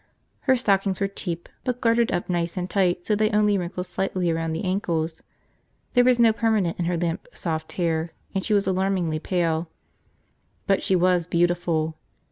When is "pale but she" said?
9.19-10.95